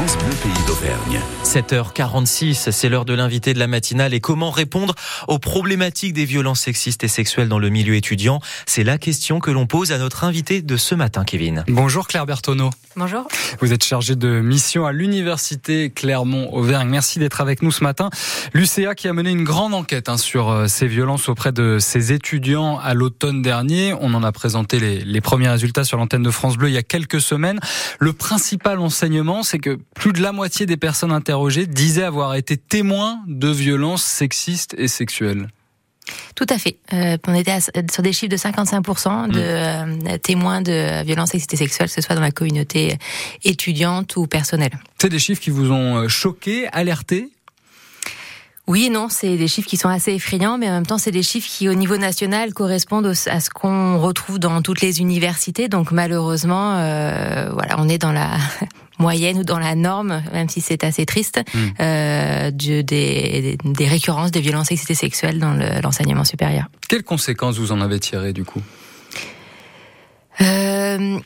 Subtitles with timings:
[0.00, 1.20] France Bleu Pays d'Auvergne.
[1.44, 4.94] 7h46, c'est l'heure de l'invité de la matinale et comment répondre
[5.28, 8.40] aux problématiques des violences sexistes et sexuelles dans le milieu étudiant?
[8.64, 11.64] C'est la question que l'on pose à notre invité de ce matin, Kevin.
[11.68, 12.70] Bonjour Claire Bertonneau.
[12.96, 13.28] Bonjour.
[13.60, 16.88] Vous êtes chargée de mission à l'université Clermont-Auvergne.
[16.88, 18.08] Merci d'être avec nous ce matin.
[18.54, 22.12] L'UCA qui a mené une grande enquête hein, sur euh, ces violences auprès de ses
[22.12, 23.94] étudiants à l'automne dernier.
[24.00, 26.78] On en a présenté les, les premiers résultats sur l'antenne de France Bleu il y
[26.78, 27.60] a quelques semaines.
[27.98, 32.56] Le principal enseignement, c'est que plus de la moitié des personnes interrogées disaient avoir été
[32.56, 35.48] témoins de violences sexistes et sexuelles.
[36.34, 36.78] Tout à fait.
[36.92, 40.08] Euh, on était à, sur des chiffres de 55% de Mmh.
[40.08, 42.98] euh, témoins de violences sexistes et sexuelles, que ce soit dans la communauté
[43.44, 44.72] étudiante ou personnelle.
[44.98, 47.30] C'est des chiffres qui vous ont euh, choqué, alerté?
[48.66, 51.10] Oui et non, c'est des chiffres qui sont assez effrayants, mais en même temps, c'est
[51.10, 55.68] des chiffres qui, au niveau national, correspondent à ce qu'on retrouve dans toutes les universités.
[55.68, 58.30] Donc, malheureusement, euh, voilà, on est dans la
[59.00, 61.58] moyenne ou dans la norme, même si c'est assez triste, Mm.
[61.80, 66.66] euh, de- des, des récurrences de violences sexistes et sexuelles dans le- l'enseignement supérieur.
[66.88, 68.62] Quelles conséquences vous en avez tirées du coup?
[70.40, 71.18] Euh,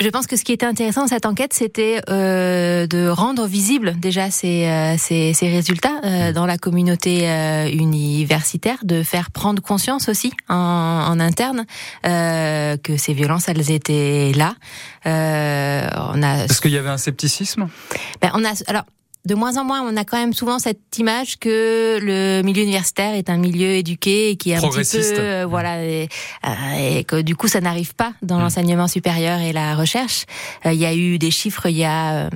[0.00, 3.94] je pense que ce qui était intéressant dans cette enquête, c'était euh, de rendre visible
[3.98, 9.62] déjà ces, euh, ces, ces résultats euh, dans la communauté euh, universitaire, de faire prendre
[9.62, 11.66] conscience aussi en, en interne
[12.06, 14.54] euh, que ces violences, elles étaient là.
[15.06, 17.68] Euh, on a Est-ce qu'il y avait un scepticisme?
[18.20, 18.84] Ben, on a alors
[19.26, 23.14] de moins en moins, on a quand même souvent cette image que le milieu universitaire
[23.14, 26.08] est un milieu éduqué et qui est un petit peu euh, voilà et,
[26.46, 28.42] euh, et que du coup ça n'arrive pas dans Mm.
[28.42, 30.24] l'enseignement supérieur et la recherche.
[30.64, 32.30] Euh, Il y a eu des chiffres il y a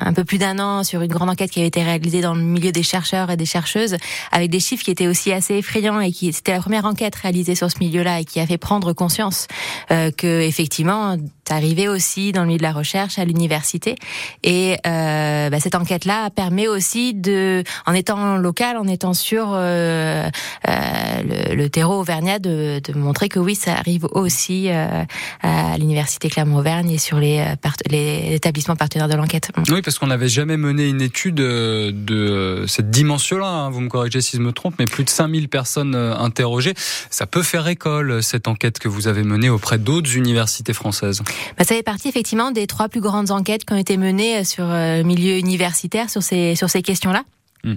[0.00, 2.42] un peu plus d'un an sur une grande enquête qui avait été réalisée dans le
[2.42, 3.96] milieu des chercheurs et des chercheuses
[4.30, 7.54] avec des chiffres qui étaient aussi assez effrayants et qui c'était la première enquête réalisée
[7.54, 9.46] sur ce milieu-là et qui a fait prendre conscience
[9.88, 11.16] que effectivement
[11.48, 13.94] ça arrivait aussi dans le milieu de la recherche à l'université
[14.42, 20.28] et euh, bah, cette enquête-là permet aussi de, en étant local, en étant sur euh,
[20.68, 25.04] euh, le, le terreau auvergnat, de, de montrer que oui, ça arrive aussi euh,
[25.42, 29.50] à l'université Clermont-Auvergne et sur les, euh, les établissements partenaires de l'enquête.
[29.70, 34.20] Oui, parce qu'on n'avait jamais mené une étude de cette dimension-là, hein, vous me corrigez
[34.20, 36.74] si je me trompe, mais plus de 5000 personnes interrogées.
[37.10, 41.22] Ça peut faire école, cette enquête que vous avez menée auprès d'autres universités françaises.
[41.58, 44.64] Bah, ça fait partie effectivement des trois plus grandes enquêtes qui ont été menées sur
[44.64, 47.22] euh, le milieu universitaire sur ces sur ces questions-là.
[47.66, 47.74] Hmm.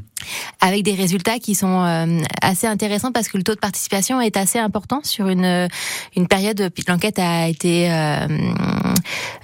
[0.62, 4.38] Avec des résultats qui sont euh, assez intéressants parce que le taux de participation est
[4.38, 5.68] assez important sur une
[6.16, 6.70] une période.
[6.88, 8.28] L'enquête a été euh,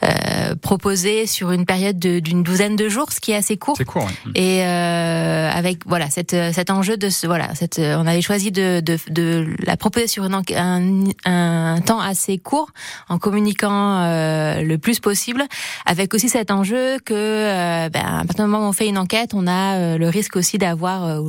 [0.03, 3.75] euh, proposée sur une période de- d'une douzaine de jours, ce qui est assez court.
[3.77, 4.03] C'est court.
[4.05, 4.31] ouais.
[4.35, 8.81] Et euh, avec voilà cet cet enjeu de ce voilà cette on avait choisi de
[8.81, 12.69] de, de la proposer sur une un, un temps assez court
[13.09, 15.43] en communiquant euh, le plus possible
[15.85, 18.97] avec aussi cet enjeu que euh, ben, à partir du moment où on fait une
[18.97, 21.21] enquête on a euh, le risque aussi d'avoir euh,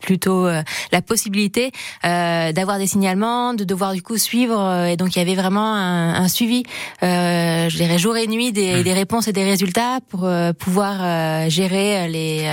[0.00, 1.72] plutôt euh, la possibilité
[2.04, 5.74] euh, d'avoir des signalements de devoir du coup suivre et donc il y avait vraiment
[5.74, 6.64] un, un suivi
[7.02, 10.28] je dirais jour et nuit des, des réponses et des résultats pour
[10.58, 12.48] pouvoir gérer les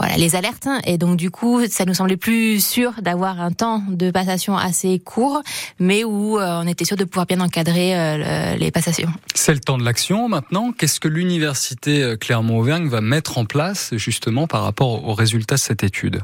[0.00, 3.82] voilà les alertes et donc du coup ça nous semblait plus sûr d'avoir un temps
[3.88, 5.42] de passation assez court
[5.78, 9.10] mais où euh, on était sûr de pouvoir bien encadrer euh, le- les passations.
[9.34, 10.72] C'est le temps de l'action maintenant.
[10.72, 15.60] Qu'est-ce que l'université euh, Clermont-Auvergne va mettre en place justement par rapport aux résultats de
[15.60, 16.22] cette étude?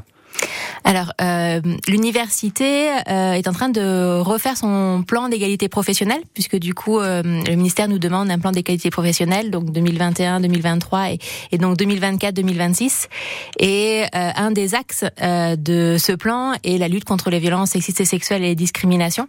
[0.83, 6.73] Alors, euh, l'université euh, est en train de refaire son plan d'égalité professionnelle, puisque du
[6.73, 11.19] coup, euh, le ministère nous demande un plan d'égalité professionnelle, donc 2021-2023 et,
[11.51, 13.07] et donc 2024-2026.
[13.59, 18.01] Et euh, un des axes de ce plan est la lutte contre les violences sexistes
[18.01, 19.27] et sexuelles et les discriminations.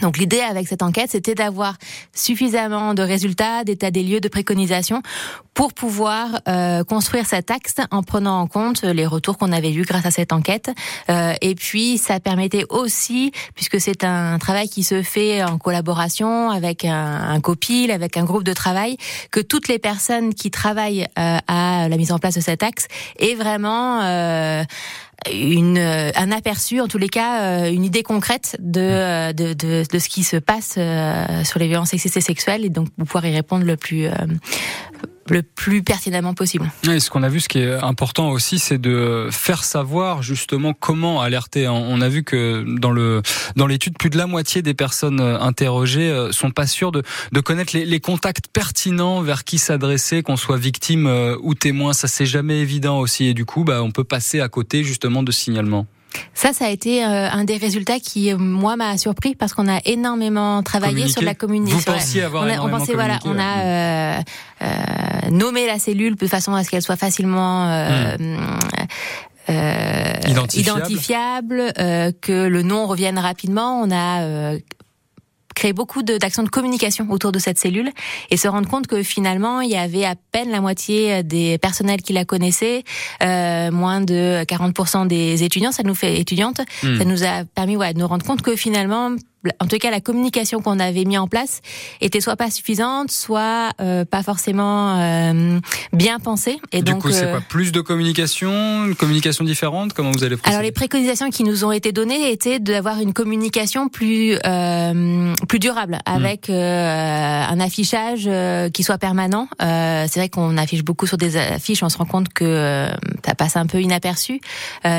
[0.00, 1.76] Donc l'idée avec cette enquête, c'était d'avoir
[2.14, 5.02] suffisamment de résultats, d'état des lieux, de préconisations
[5.52, 9.82] pour pouvoir euh, construire cet axe en prenant en compte les retours qu'on avait eus
[9.82, 10.70] grâce à cette enquête.
[11.10, 16.50] Euh, et puis ça permettait aussi, puisque c'est un travail qui se fait en collaboration
[16.50, 18.96] avec un, un copil, avec un groupe de travail,
[19.30, 22.88] que toutes les personnes qui travaillent euh, à la mise en place de cet axe
[23.18, 24.64] aient vraiment euh,
[25.30, 29.52] une, euh, un aperçu, en tous les cas, euh, une idée concrète de, euh, de,
[29.52, 30.78] de, de ce qui se passe
[31.44, 32.64] sur les violences sexistes et sexuelles.
[32.64, 34.12] Et donc pouvoir y répondre le plus, euh,
[35.28, 36.70] le plus pertinemment possible.
[36.90, 40.72] Et ce qu'on a vu, ce qui est important aussi, c'est de faire savoir justement
[40.72, 41.68] comment alerter.
[41.68, 43.22] On a vu que dans le
[43.56, 47.02] dans l'étude, plus de la moitié des personnes interrogées euh, sont pas sûres de,
[47.32, 51.92] de connaître les, les contacts pertinents vers qui s'adresser, qu'on soit victime euh, ou témoin.
[51.92, 55.22] Ça c'est jamais évident aussi, et du coup, bah, on peut passer à côté justement
[55.22, 55.86] de signalement.
[56.34, 59.80] Ça, ça a été euh, un des résultats qui, moi, m'a surpris parce qu'on a
[59.86, 61.78] énormément travaillé sur la communication.
[61.78, 64.22] Vous pensiez avoir on, a, on énormément pensait, voilà, on a euh,
[64.60, 64.66] euh,
[65.30, 68.58] nommer la cellule de façon à ce qu'elle soit facilement hmm.
[69.50, 70.12] Euh,
[70.54, 73.80] identifiable, euh, que le nom revienne rapidement.
[73.82, 74.58] On a euh,
[75.56, 77.90] créé beaucoup d'actions de, communication autour de cette cellule
[78.30, 82.02] et se rendre compte que finalement il y avait à peine la moitié des personnels
[82.02, 82.84] qui la connaissaient,
[83.20, 86.98] moins de 40% des étudiants, ça nous fait étudiantes, hmm.
[86.98, 89.10] ça nous a permis ouais, de nous rendre compte que finalement
[89.60, 91.60] en tout cas la communication qu'on avait mis en place
[92.00, 95.58] était soit pas suffisante, soit euh, pas forcément euh,
[95.92, 96.58] bien pensée.
[96.72, 99.92] Et du coup, c'est euh, quoi Plus de communication, une communication différente?
[99.92, 100.54] Comment vous allez procéder?
[100.54, 104.38] Alors les préconisations qui nous ont été données étaient d'avoir une communication plus
[105.48, 106.10] plus durable, hmm.
[106.12, 108.28] avec un affichage
[108.72, 109.48] qui soit permanent.
[109.58, 112.88] c'est vrai qu'on affiche beaucoup sur des affiches, on se rend compte que
[113.24, 114.40] ça passe un peu inaperçu.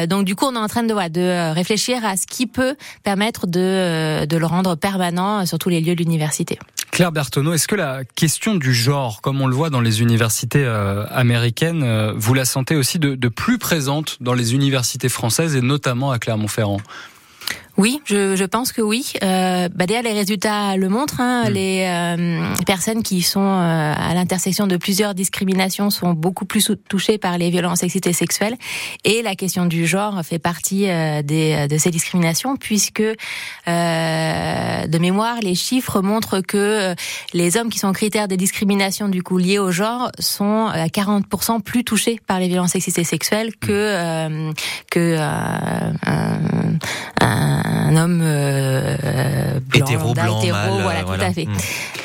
[0.07, 3.48] donc du coup, on est en train de, de réfléchir à ce qui peut permettre
[3.48, 6.59] de de le rendre permanent sur tous les lieux de l'université.
[6.91, 10.63] Claire Bertoneau, est-ce que la question du genre, comme on le voit dans les universités
[10.63, 15.56] euh, américaines, euh, vous la sentez aussi de, de plus présente dans les universités françaises
[15.56, 16.81] et notamment à Clermont-Ferrand?
[17.78, 19.14] Oui, je, je, pense que oui.
[19.24, 21.20] Euh, bah déjà, les résultats le montrent.
[21.20, 21.46] Hein.
[21.50, 21.54] Mm.
[21.54, 27.18] Les euh, personnes qui sont euh, à l'intersection de plusieurs discriminations sont beaucoup plus touchées
[27.18, 28.58] par les violences sexistes et sexuelles.
[29.06, 35.38] Et la question du genre fait partie euh, des, de ces discriminations, puisque de mémoire,
[35.42, 36.94] les chiffres montrent que
[37.34, 41.62] les hommes qui sont critères des discriminations du coup liées au genre sont à 40%
[41.62, 44.52] plus touchés par les violences sexistes et sexuelles que
[44.90, 45.18] que
[47.20, 47.62] un
[47.95, 51.48] homme euh, blanc, hétéro, blanc, hétéro, voilà, tout à fait.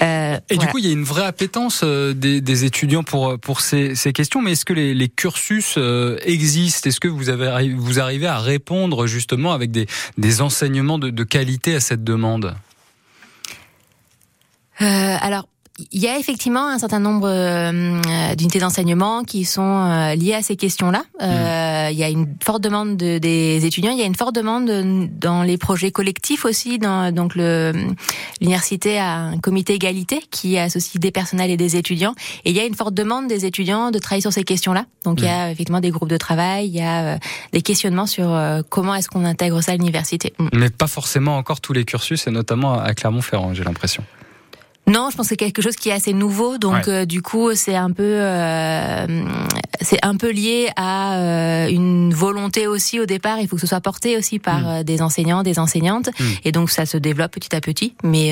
[0.02, 3.38] Euh, et du coup, il y a une vraie appétence euh, des, des étudiants pour
[3.40, 4.40] pour ces, ces questions.
[4.42, 6.88] Mais est-ce que les, les cursus euh, existent?
[6.88, 11.24] Est-ce que vous avez vous arrivez à répondre justement avec des, des enseignements de, de
[11.24, 12.54] qualité à cette demande?
[14.80, 15.48] Euh, Alors
[15.92, 20.42] il y a effectivement un certain nombre euh, d'unités d'enseignement qui sont euh, liées à
[20.42, 21.04] ces questions-là.
[21.88, 21.92] Euh.
[21.92, 23.92] Il y a une forte demande de, des étudiants.
[23.92, 24.70] Il y a une forte demande
[25.18, 26.78] dans les projets collectifs aussi.
[26.78, 32.14] Dans, donc l'université a un comité égalité qui associe des personnels et des étudiants.
[32.44, 34.84] Et il y a une forte demande des étudiants de travailler sur ces questions-là.
[35.04, 35.52] Donc il y a mm.
[35.52, 36.66] effectivement des groupes de travail.
[36.66, 37.18] Il y a
[37.52, 38.38] des questionnements sur
[38.68, 40.32] comment est-ce qu'on intègre ça à l'université.
[40.38, 40.48] Mm.
[40.52, 44.04] Mais pas forcément encore tous les cursus, et notamment à Clermont-Ferrand, j'ai l'impression.
[44.88, 47.54] Non, je pense que c'est quelque chose qui est assez nouveau, donc euh, du coup
[47.54, 49.06] c'est un peu euh,
[49.82, 53.38] c'est un peu lié à euh, une volonté aussi au départ.
[53.38, 54.84] Il faut que ce soit porté aussi par mm.
[54.84, 56.24] des enseignants, des enseignantes, mm.
[56.44, 57.94] et donc ça se développe petit à petit.
[58.02, 58.30] Mais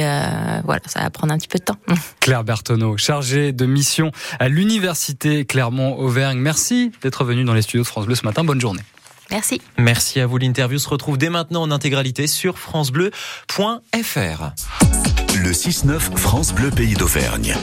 [0.64, 1.76] voilà, ça va prendre un petit peu de temps.
[2.20, 4.10] Claire Bertonneau, chargée de mission
[4.40, 6.38] à l'université Clermont-Auvergne.
[6.38, 8.44] Merci d'être venue dans les studios de France Bleu ce matin.
[8.44, 8.82] Bonne journée.
[9.30, 9.60] Merci.
[9.76, 10.38] Merci à vous.
[10.38, 13.12] L'interview se retrouve dès maintenant en intégralité sur francebleu.fr.
[15.42, 17.56] Le 6-9 France Bleu Pays d'Auvergne.